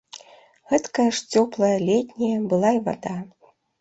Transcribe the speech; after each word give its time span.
Гэткая 0.69 1.05
ж 1.17 1.41
цёплая, 1.41 1.71
летняя 1.91 2.39
была 2.55 2.71
і 2.79 2.83
вада. 2.89 3.15